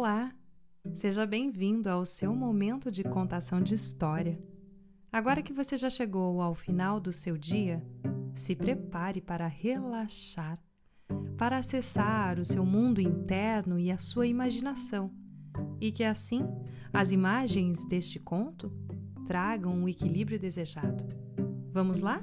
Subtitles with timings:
[0.00, 0.32] Olá!
[0.94, 4.40] Seja bem-vindo ao seu momento de contação de história.
[5.12, 7.84] Agora que você já chegou ao final do seu dia,
[8.34, 10.58] se prepare para relaxar,
[11.36, 15.12] para acessar o seu mundo interno e a sua imaginação,
[15.78, 16.48] e que assim
[16.94, 18.72] as imagens deste conto
[19.26, 21.04] tragam o equilíbrio desejado.
[21.74, 22.22] Vamos lá?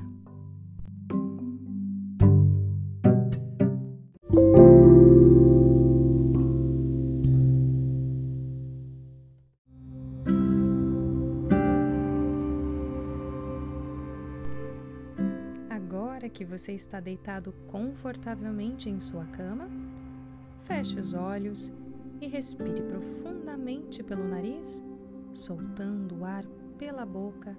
[16.57, 19.69] Você está deitado confortavelmente em sua cama,
[20.61, 21.71] feche os olhos
[22.19, 24.83] e respire profundamente pelo nariz,
[25.33, 26.43] soltando o ar
[26.79, 27.55] pela boca,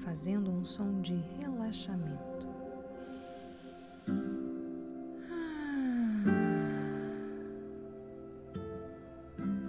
[0.00, 2.48] fazendo um som de relaxamento.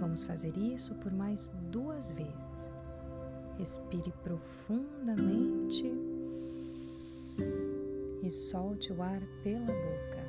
[0.00, 2.72] Vamos fazer isso por mais duas vezes.
[3.58, 6.13] Respire profundamente
[8.24, 10.24] e solte o ar pela boca.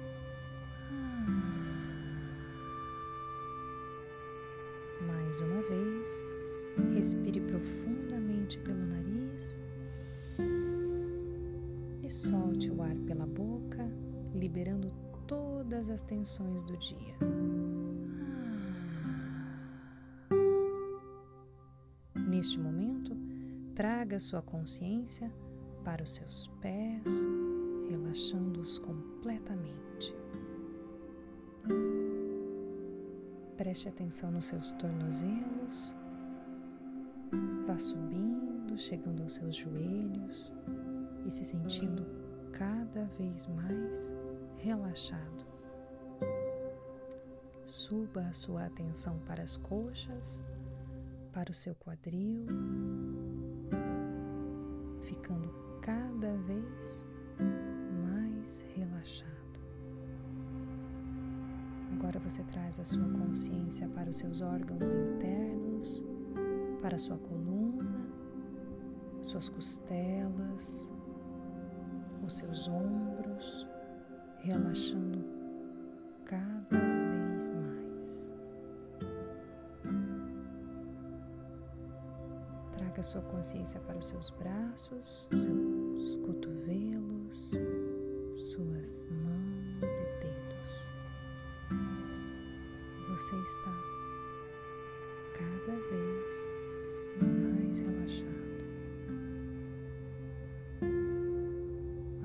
[5.07, 6.23] Mais uma vez,
[6.93, 9.61] respire profundamente pelo nariz
[12.03, 13.89] e solte o ar pela boca,
[14.33, 14.91] liberando
[15.25, 17.15] todas as tensões do dia.
[22.13, 23.15] Neste momento,
[23.73, 25.31] traga sua consciência
[25.85, 27.27] para os seus pés,
[28.05, 30.15] relaxando-os completamente.
[33.57, 35.95] Preste atenção nos seus tornozelos,
[37.65, 40.53] vá subindo, chegando aos seus joelhos
[41.25, 42.05] e se sentindo
[42.51, 44.13] cada vez mais
[44.57, 45.45] relaxado.
[47.65, 50.43] Suba a sua atenção para as coxas,
[51.33, 52.45] para o seu quadril,
[55.01, 55.49] ficando
[55.81, 57.05] cada vez
[59.05, 59.59] relaxado.
[61.93, 66.03] Agora você traz a sua consciência para os seus órgãos internos,
[66.81, 68.09] para a sua coluna,
[69.21, 70.91] suas costelas,
[72.25, 73.67] os seus ombros,
[74.39, 75.23] relaxando
[76.25, 78.33] cada vez mais.
[82.71, 87.53] Traga a sua consciência para os seus braços, seus cotovelos,
[88.85, 90.81] suas mãos e dedos.
[93.09, 93.73] Você está
[95.33, 96.55] cada vez
[97.19, 98.35] mais relaxado.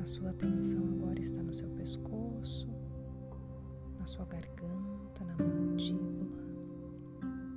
[0.00, 2.69] A sua atenção agora está no seu pescoço,
[3.98, 6.44] na sua garganta, na mandíbula,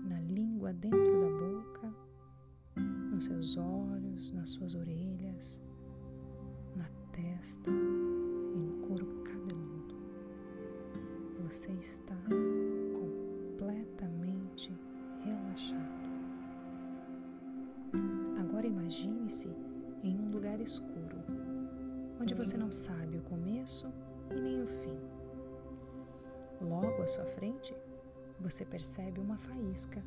[0.08, 1.94] na língua dentro da boca,
[3.12, 5.03] nos seus olhos, nas suas orelhas,
[22.54, 23.92] você não sabe o começo
[24.30, 25.00] e nem o fim.
[26.62, 27.76] Logo à sua frente,
[28.40, 30.04] você percebe uma faísca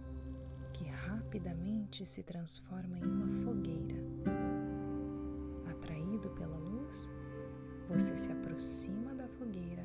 [0.73, 3.97] que rapidamente se transforma em uma fogueira.
[5.69, 7.11] Atraído pela luz,
[7.89, 9.85] você se aproxima da fogueira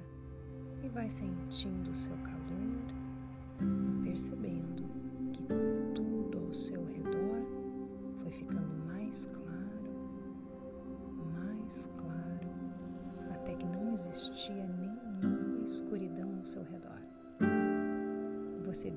[0.84, 2.86] e vai sentindo seu calor
[3.60, 4.81] e percebendo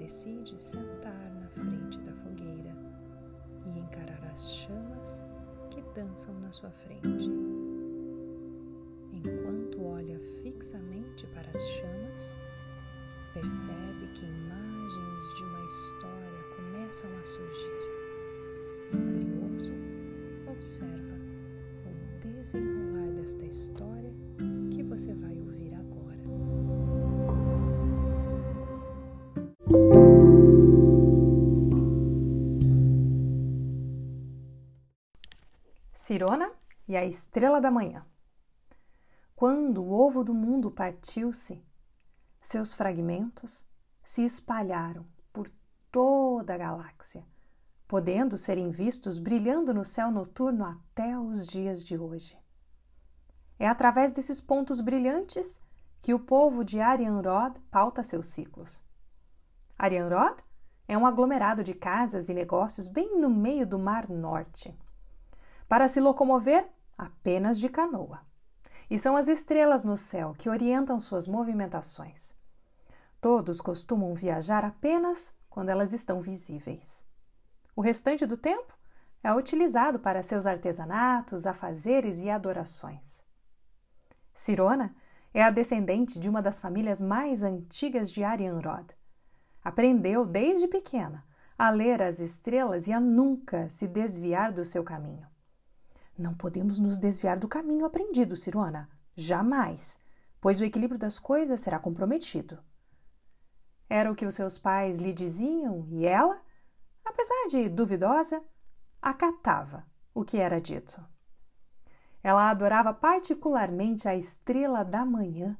[0.04, 2.76] decide sentar na frente da fogueira
[3.65, 5.25] e encarar as chamas
[5.70, 7.31] que dançam na sua frente.
[9.10, 12.37] Enquanto olha fixamente para as chamas,
[13.32, 17.70] percebe que imagens de uma história começam a surgir.
[18.93, 19.73] E curioso,
[20.46, 21.17] observa
[21.87, 24.12] o desenrolar desta história
[24.70, 25.44] que você vai
[36.04, 36.52] Cirona
[36.86, 38.04] e a Estrela da Manhã.
[39.34, 41.64] Quando o ovo do mundo partiu-se,
[42.42, 43.64] seus fragmentos
[44.02, 45.50] se espalharam por
[45.90, 47.24] toda a galáxia,
[47.88, 52.38] podendo serem vistos brilhando no céu noturno até os dias de hoje.
[53.58, 55.58] É através desses pontos brilhantes
[56.02, 58.82] que o povo de Arianrod pauta seus ciclos.
[59.78, 60.36] Arianrod
[60.86, 64.78] é um aglomerado de casas e negócios bem no meio do Mar Norte.
[65.75, 68.21] Para se locomover, apenas de canoa.
[68.88, 72.32] E são as estrelas no céu que orientam suas movimentações.
[73.21, 77.05] Todos costumam viajar apenas quando elas estão visíveis.
[77.75, 78.73] O restante do tempo
[79.21, 83.25] é utilizado para seus artesanatos, afazeres e adorações.
[84.32, 84.94] Cirona
[85.35, 88.94] é a descendente de uma das famílias mais antigas de Arianrod.
[89.65, 91.26] Aprendeu desde pequena
[91.59, 95.33] a ler as estrelas e a nunca se desviar do seu caminho.
[96.16, 98.88] Não podemos nos desviar do caminho aprendido, Cirona.
[99.16, 99.99] Jamais,
[100.40, 102.58] pois o equilíbrio das coisas será comprometido.
[103.88, 106.40] Era o que os seus pais lhe diziam e ela,
[107.05, 108.43] apesar de duvidosa,
[109.02, 109.84] acatava
[110.14, 111.05] o que era dito.
[112.22, 115.58] Ela adorava particularmente a estrela da manhã,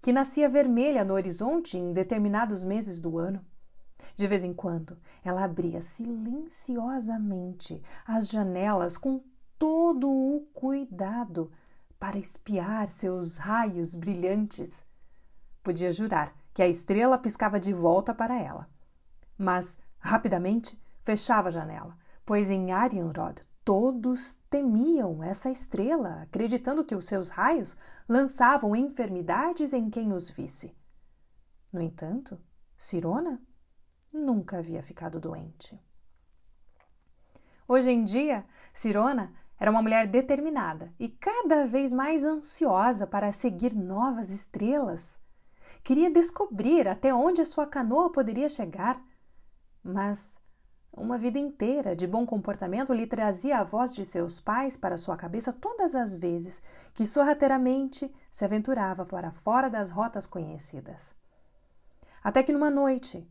[0.00, 3.44] que nascia vermelha no horizonte em determinados meses do ano.
[4.14, 9.24] De vez em quando, ela abria silenciosamente as janelas com
[9.62, 11.48] todo o cuidado
[11.96, 14.84] para espiar seus raios brilhantes.
[15.62, 18.68] Podia jurar que a estrela piscava de volta para ela.
[19.38, 27.06] Mas, rapidamente, fechava a janela, pois em Arianrod todos temiam essa estrela, acreditando que os
[27.06, 27.76] seus raios
[28.08, 30.76] lançavam enfermidades em quem os visse.
[31.72, 32.36] No entanto,
[32.76, 33.40] Cirona
[34.12, 35.80] nunca havia ficado doente.
[37.68, 39.32] Hoje em dia, Cirona
[39.62, 45.20] era uma mulher determinada e cada vez mais ansiosa para seguir novas estrelas.
[45.84, 49.00] Queria descobrir até onde a sua canoa poderia chegar,
[49.80, 50.36] mas
[50.92, 55.16] uma vida inteira de bom comportamento lhe trazia a voz de seus pais para sua
[55.16, 56.60] cabeça todas as vezes
[56.92, 61.14] que sorrateiramente se aventurava para fora das rotas conhecidas.
[62.20, 63.24] Até que numa noite,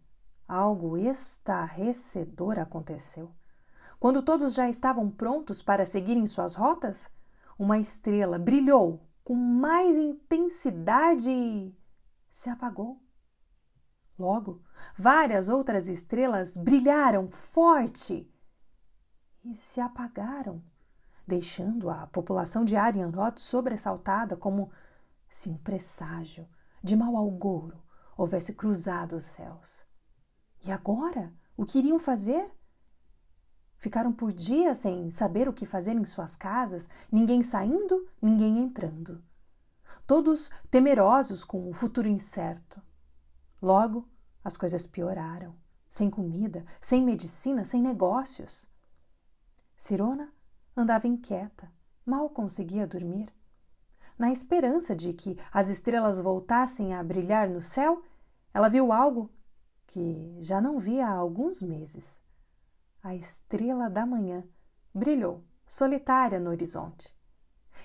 [0.48, 3.34] algo estarrecedor aconteceu.
[4.02, 7.08] Quando todos já estavam prontos para seguirem suas rotas,
[7.56, 11.78] uma estrela brilhou com mais intensidade e
[12.28, 13.00] se apagou.
[14.18, 14.60] Logo,
[14.98, 18.28] várias outras estrelas brilharam forte
[19.46, 20.64] e se apagaram,
[21.28, 24.72] deixando a população de Arianrod sobressaltada como
[25.30, 26.50] se um presságio
[26.84, 27.84] de mau agouro
[28.18, 29.86] houvesse cruzado os céus.
[30.66, 32.52] E agora, o que iriam fazer?
[33.82, 39.24] Ficaram por dias sem saber o que fazer em suas casas, ninguém saindo, ninguém entrando.
[40.06, 42.80] Todos temerosos com o futuro incerto.
[43.60, 44.08] Logo,
[44.44, 45.56] as coisas pioraram.
[45.90, 48.68] Sem comida, sem medicina, sem negócios.
[49.76, 50.32] Cirona
[50.78, 51.74] andava inquieta,
[52.06, 53.34] mal conseguia dormir.
[54.16, 58.04] Na esperança de que as estrelas voltassem a brilhar no céu,
[58.54, 59.32] ela viu algo
[59.88, 62.22] que já não via há alguns meses
[63.04, 64.44] a estrela da manhã
[64.94, 67.14] brilhou, solitária no horizonte.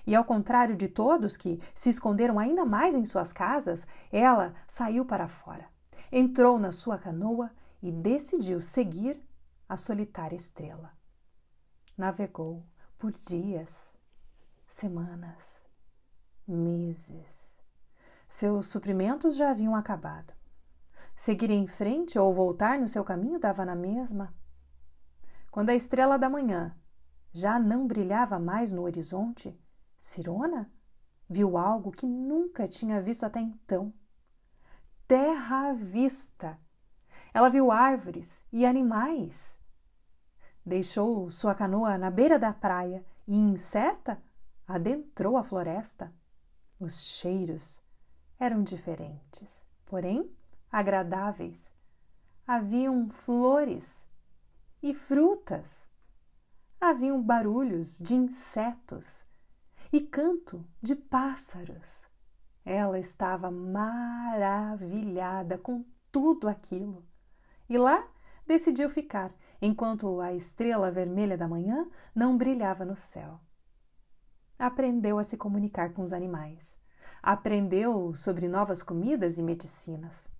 [0.06, 5.04] E ao contrário de todos que se esconderam ainda mais em suas casas, ela saiu
[5.04, 5.66] para fora,
[6.12, 7.50] entrou na sua canoa
[7.82, 9.20] e decidiu seguir
[9.68, 10.92] a solitária estrela.
[11.96, 12.64] Navegou
[12.98, 13.94] por dias,
[14.66, 15.64] semanas,
[16.46, 17.56] meses.
[18.28, 20.34] Seus suprimentos já haviam acabado.
[21.14, 24.34] Seguir em frente ou voltar no seu caminho dava na mesma.
[25.56, 26.76] Quando a estrela da manhã
[27.32, 29.58] já não brilhava mais no horizonte,
[29.98, 30.70] Cirona
[31.26, 33.90] viu algo que nunca tinha visto até então.
[35.08, 36.60] Terra à vista.
[37.32, 39.58] Ela viu árvores e animais.
[40.62, 44.22] Deixou sua canoa na beira da praia e, incerta,
[44.68, 46.12] adentrou a floresta.
[46.78, 47.80] Os cheiros
[48.38, 50.30] eram diferentes, porém
[50.70, 51.72] agradáveis.
[52.46, 54.06] Haviam flores
[54.82, 55.88] e frutas.
[56.80, 59.24] Haviam barulhos de insetos
[59.92, 62.06] e canto de pássaros.
[62.64, 64.76] Ela estava maravilhada
[65.58, 67.04] com tudo aquilo.
[67.68, 68.06] E lá
[68.46, 73.40] decidiu ficar, enquanto a estrela vermelha da manhã não brilhava no céu.
[74.58, 76.78] Aprendeu a se comunicar com os animais.
[77.22, 80.30] Aprendeu sobre novas comidas e medicinas.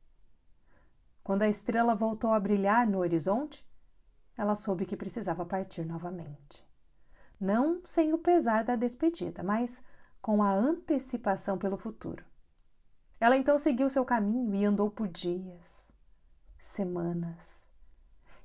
[1.23, 3.66] Quando a estrela voltou a brilhar no horizonte,
[4.37, 6.65] ela soube que precisava partir novamente.
[7.41, 9.83] Não sem o pesar da despedida, mas
[10.21, 12.25] com a antecipação pelo futuro.
[13.19, 15.91] Ela então seguiu seu caminho e andou por dias,
[16.59, 17.69] semanas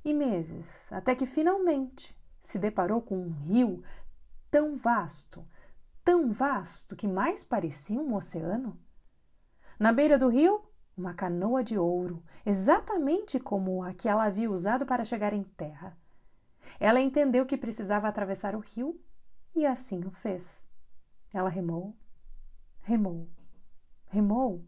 [0.03, 3.83] e meses, até que finalmente se deparou com um rio
[4.50, 5.48] tão vasto,
[6.03, 8.79] tão vasto que mais parecia um oceano.
[9.79, 10.63] Na beira do rio
[10.98, 15.98] uma canoa de ouro, exatamente como a que ela havia usado para chegar em terra.
[16.79, 19.00] Ela entendeu que precisava atravessar o rio
[19.55, 20.65] e assim o fez.
[21.33, 21.95] Ela remou,
[22.81, 23.29] remou,
[24.07, 24.65] remou,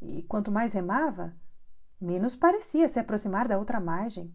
[0.00, 1.34] e quanto mais remava,
[2.00, 4.34] menos parecia se aproximar da outra margem.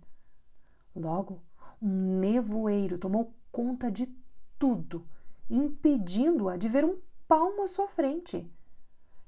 [0.95, 1.43] Logo,
[1.81, 4.07] um nevoeiro tomou conta de
[4.57, 5.07] tudo,
[5.49, 8.49] impedindo-a de ver um palmo à sua frente.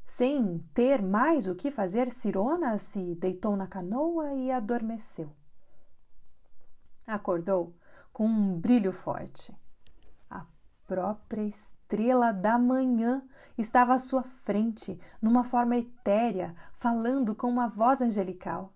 [0.09, 5.31] Sem ter mais o que fazer, Cirona se deitou na canoa e adormeceu.
[7.05, 7.77] Acordou
[8.11, 9.55] com um brilho forte.
[10.27, 10.47] A
[10.87, 13.23] própria estrela da manhã
[13.55, 18.73] estava à sua frente, numa forma etérea, falando com uma voz angelical.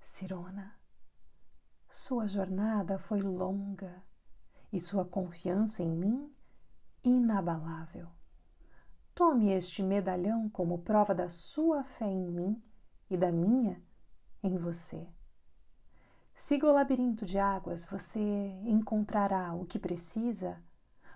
[0.00, 0.74] Cirona,
[1.88, 4.02] sua jornada foi longa
[4.72, 6.34] e sua confiança em mim
[7.04, 8.08] inabalável.
[9.14, 12.62] Tome este medalhão como prova da sua fé em mim
[13.10, 13.82] e da minha
[14.42, 15.06] em você.
[16.34, 18.20] Siga o labirinto de águas, você
[18.64, 20.62] encontrará o que precisa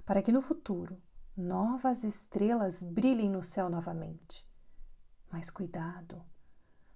[0.04, 1.02] para que no futuro
[1.34, 4.46] novas estrelas brilhem no céu novamente.
[5.32, 6.22] Mas cuidado,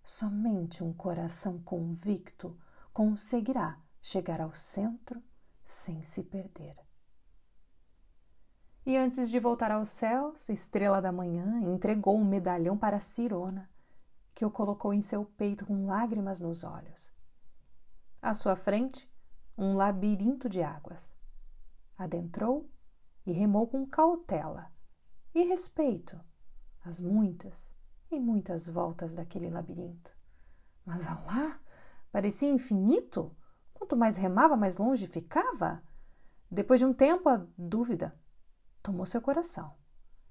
[0.05, 2.59] somente um coração convicto
[2.93, 5.23] conseguirá chegar ao centro
[5.65, 6.90] sem se perder.
[8.85, 13.69] E antes de voltar aos céus, Estrela da Manhã entregou um medalhão para Cirona,
[14.35, 17.13] que o colocou em seu peito com lágrimas nos olhos.
[18.23, 19.11] À sua frente,
[19.57, 21.15] um labirinto de águas.
[21.97, 22.71] Adentrou
[23.27, 24.73] e remou com cautela
[25.35, 26.19] e respeito
[26.83, 27.75] as muitas
[28.11, 30.11] e muitas voltas daquele labirinto.
[30.87, 31.61] Mas lá
[32.11, 33.37] parecia infinito.
[33.75, 35.83] Quanto mais remava, mais longe ficava.
[36.51, 38.19] Depois de um tempo, a dúvida
[38.83, 39.75] tomou seu coração.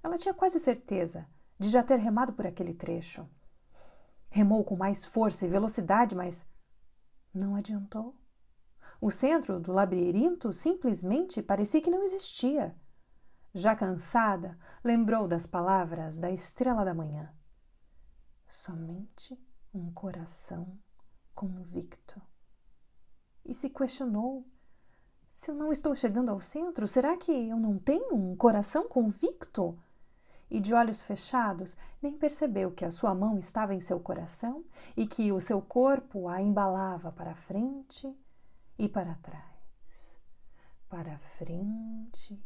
[0.02, 1.26] Ela tinha quase certeza
[1.58, 3.28] de já ter remado por aquele trecho.
[4.28, 6.48] Remou com mais força e velocidade, mas
[7.34, 8.16] não adiantou.
[9.00, 12.76] O centro do labirinto simplesmente parecia que não existia.
[13.52, 17.34] Já cansada, lembrou das palavras da estrela da manhã.
[18.46, 19.38] Somente
[19.72, 20.78] um coração
[21.34, 22.20] convicto.
[23.44, 24.46] E se questionou
[25.30, 29.78] se eu não estou chegando ao centro, será que eu não tenho um coração convicto?
[30.50, 34.64] E de olhos fechados, nem percebeu que a sua mão estava em seu coração
[34.96, 38.12] e que o seu corpo a embalava para frente
[38.76, 40.18] e para trás,
[40.88, 42.42] para frente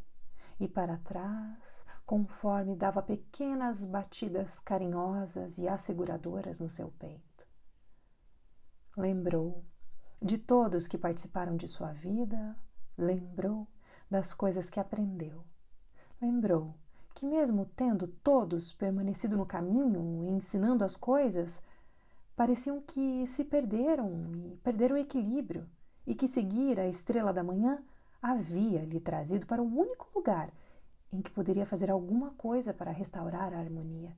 [0.61, 7.47] e para trás, conforme dava pequenas batidas carinhosas e asseguradoras no seu peito.
[8.97, 9.64] Lembrou
[10.21, 12.57] de todos que participaram de sua vida,
[12.97, 13.67] Lembrou
[14.11, 15.45] das coisas que aprendeu.
[16.21, 16.75] Lembrou
[17.15, 21.63] que, mesmo tendo todos permanecido no caminho, ensinando as coisas,
[22.37, 25.69] pareciam que se perderam e perderam o equilíbrio,
[26.07, 27.83] e que seguir a estrela da manhã
[28.21, 30.51] havia lhe trazido para o único lugar
[31.13, 34.17] em que poderia fazer alguma coisa para restaurar a harmonia.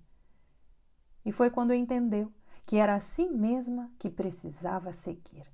[1.24, 2.32] E foi quando entendeu
[2.64, 5.46] que era a si mesma que precisava seguir.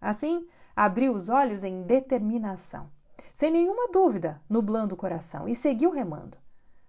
[0.00, 2.90] Assim, abriu os olhos em determinação,
[3.32, 6.38] sem nenhuma dúvida, nublando o coração, e seguiu remando.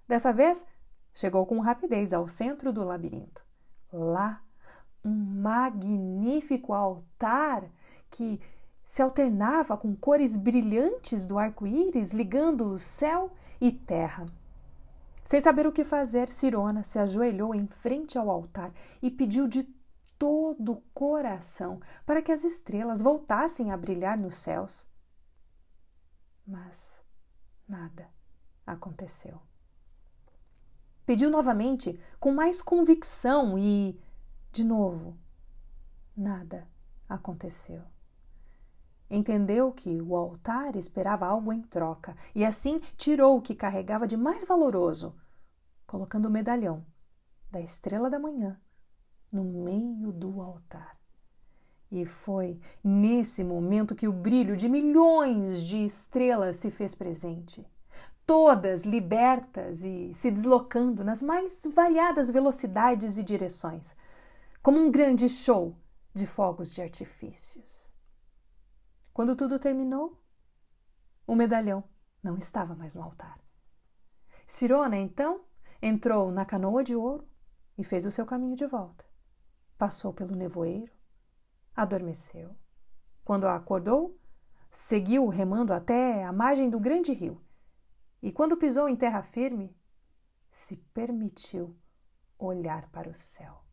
[0.07, 0.65] Dessa vez,
[1.13, 3.43] chegou com rapidez ao centro do labirinto.
[3.91, 4.41] Lá,
[5.03, 7.63] um magnífico altar
[8.09, 8.39] que
[8.87, 14.25] se alternava com cores brilhantes do arco-íris, ligando o céu e terra.
[15.23, 19.63] Sem saber o que fazer, Cirona se ajoelhou em frente ao altar e pediu de
[20.17, 24.87] todo o coração para que as estrelas voltassem a brilhar nos céus.
[26.45, 27.03] Mas
[27.67, 28.09] nada
[28.65, 29.41] aconteceu.
[31.05, 33.99] Pediu novamente, com mais convicção, e,
[34.51, 35.17] de novo,
[36.17, 36.67] nada
[37.07, 37.83] aconteceu.
[39.07, 44.17] Entendeu que o altar esperava algo em troca e assim tirou o que carregava de
[44.17, 45.15] mais valoroso,
[45.85, 46.83] colocando o medalhão
[47.51, 48.59] da estrela da manhã
[49.35, 50.97] no meio do altar.
[51.91, 57.65] E foi nesse momento que o brilho de milhões de estrelas se fez presente,
[58.25, 63.95] todas libertas e se deslocando nas mais variadas velocidades e direções,
[64.63, 65.75] como um grande show
[66.13, 67.93] de fogos de artifícios.
[69.13, 70.21] Quando tudo terminou,
[71.27, 71.83] o medalhão
[72.23, 73.39] não estava mais no altar.
[74.47, 75.41] Cirona, então,
[75.81, 77.27] entrou na canoa de ouro
[77.77, 79.05] e fez o seu caminho de volta
[79.77, 80.91] passou pelo nevoeiro,
[81.75, 82.55] adormeceu.
[83.23, 84.17] Quando acordou,
[84.71, 87.41] seguiu remando até a margem do grande rio
[88.21, 89.75] e, quando pisou em terra firme,
[90.51, 91.75] se permitiu
[92.39, 93.63] olhar para o céu.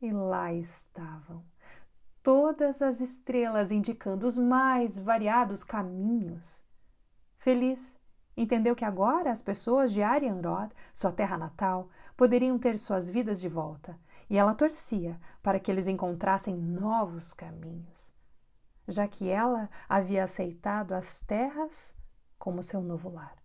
[0.00, 1.44] E lá estavam
[2.22, 6.62] todas as estrelas indicando os mais variados caminhos.
[7.38, 7.98] Feliz,
[8.36, 13.48] entendeu que agora as pessoas de Arianrod, sua terra natal, poderiam ter suas vidas de
[13.48, 18.12] volta, e ela torcia para que eles encontrassem novos caminhos,
[18.86, 21.96] já que ela havia aceitado as terras
[22.38, 23.36] como seu novo lar.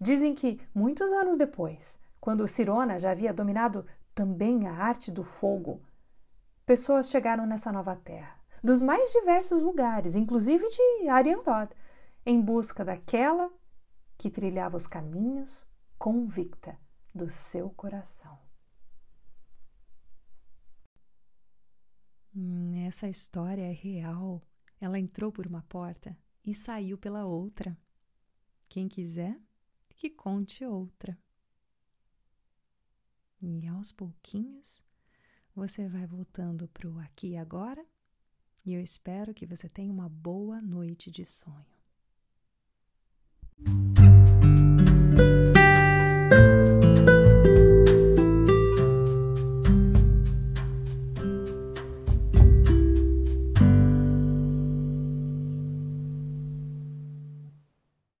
[0.00, 5.82] Dizem que, muitos anos depois, quando Cirona já havia dominado também a arte do fogo,
[6.66, 11.70] pessoas chegaram nessa nova terra, dos mais diversos lugares, inclusive de Arianrod,
[12.24, 13.50] em busca daquela
[14.16, 15.66] que trilhava os caminhos
[15.98, 16.78] convicta
[17.14, 18.38] do seu coração.
[22.34, 24.42] Hum, essa história é real.
[24.80, 27.78] Ela entrou por uma porta e saiu pela outra.
[28.68, 29.38] Quem quiser,
[29.90, 31.18] que conte outra.
[33.40, 34.82] E aos pouquinhos
[35.54, 37.84] você vai voltando para o aqui e agora,
[38.64, 41.66] e eu espero que você tenha uma boa noite de sonho.